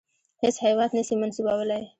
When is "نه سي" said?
0.97-1.15